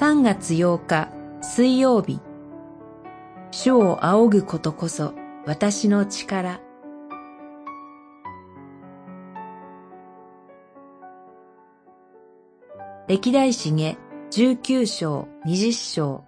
[0.00, 1.12] 3月8日
[1.42, 2.20] 水曜日。
[3.50, 5.12] 主を仰ぐことこそ
[5.44, 6.62] 私の力。
[13.08, 13.98] 歴代史下
[14.30, 16.24] 19章20章。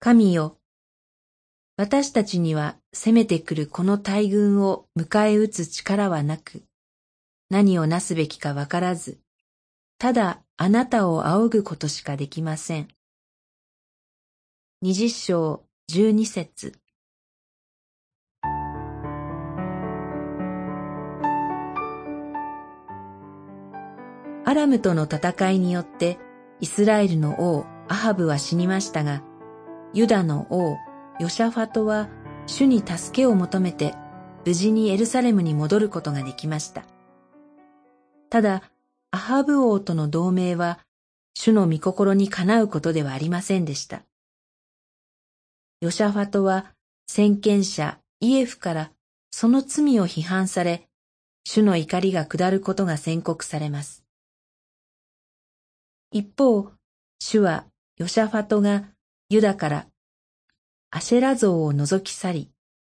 [0.00, 0.58] 神よ
[1.76, 6.64] 私たちには攻めてくるこの大軍を迎え撃つ力はなく、
[7.50, 9.20] 何をなすべきかわからず、
[9.98, 12.88] ただあなたを仰ぐことしかできません。
[14.82, 16.78] 二十章十二節
[24.44, 26.18] アラムとの戦いによって
[26.60, 29.22] イスラエルの王アハブは死にましたが、
[29.94, 30.76] ユダの王
[31.18, 32.10] ヨシャファトは
[32.46, 33.94] 主に助けを求めて
[34.44, 36.84] 無事にエルサレムに戻ることができました。
[38.28, 38.62] ただ、
[39.26, 40.78] ハブ王との同盟は
[41.34, 44.04] 主の御心にかなうことではありませんでした。
[45.80, 46.66] ヨシャファトは
[47.08, 48.92] 先見者イエフから
[49.32, 50.86] その罪を批判され、
[51.42, 54.04] 主の怒りが下ることが宣告されます。
[56.12, 56.70] 一方、
[57.18, 57.64] 主は
[57.98, 58.84] ヨシャファトが
[59.28, 59.86] ユダから
[60.92, 62.50] アシェラ像を覗き去り、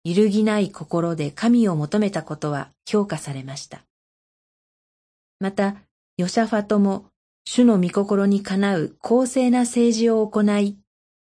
[0.02, 3.84] 揺るぎない心で神を求めたことは評価されました。
[5.38, 5.76] また、
[6.18, 7.10] ヨシャファトも
[7.44, 10.78] 主の御心にかなう公正な政治を行い、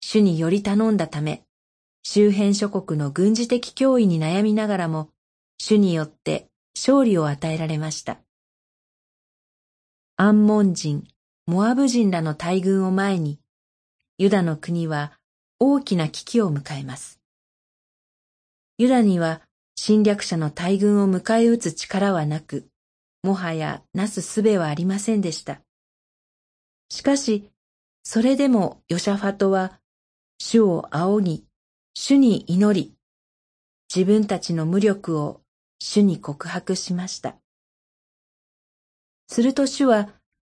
[0.01, 1.43] 主により頼んだため、
[2.03, 5.09] 周辺諸国の軍事的脅威に悩みながらも、
[5.57, 8.19] 主によって勝利を与えられました。
[10.15, 11.07] アンモン人、
[11.47, 13.39] モアブ人らの大軍を前に、
[14.19, 15.13] ユダの国は
[15.59, 17.19] 大きな危機を迎えます。
[18.77, 19.41] ユダには
[19.75, 22.69] 侵略者の大軍を迎え撃つ力はなく、
[23.27, 25.61] もはやなすすべはありませんでした。
[26.89, 27.51] しかし、
[28.03, 29.81] それでもヨシャファトは、
[30.39, 31.45] 主を仰ぎ、
[31.93, 32.93] 主に祈り、
[33.93, 35.41] 自分たちの無力を
[35.79, 37.35] 主に告白しました。
[39.27, 40.07] すると主は、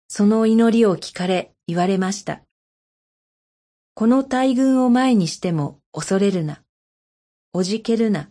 [0.08, 2.42] その祈りを聞かれ言われました。
[3.94, 6.60] この大軍を前にしても恐れるな。
[7.52, 8.30] おじけるな。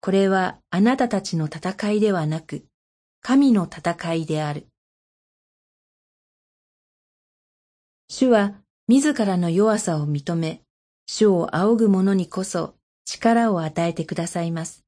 [0.00, 2.64] これはあなたたちの戦いではなく、
[3.24, 4.66] 神の戦いである。
[8.08, 8.54] 主は
[8.88, 10.62] 自らの弱さを認め、
[11.06, 12.74] 主を仰ぐ者にこそ
[13.04, 14.84] 力を与えてくださいます。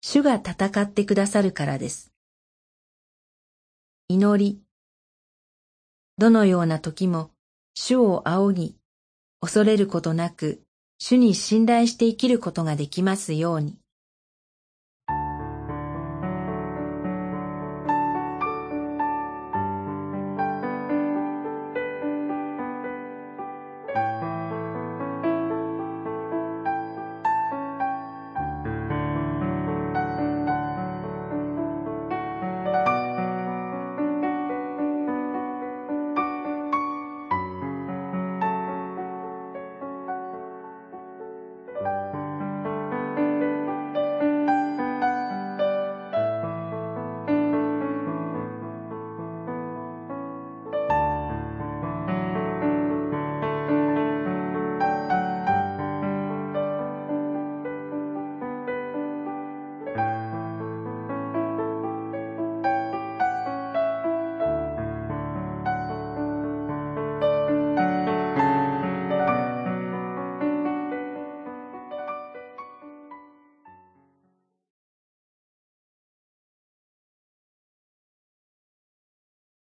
[0.00, 2.10] 主が戦ってくださるからです。
[4.08, 4.62] 祈り。
[6.16, 7.32] どのような時も
[7.74, 8.76] 主を仰ぎ、
[9.42, 10.62] 恐れることなく、
[10.98, 13.76] 主に信頼して生きることができますように。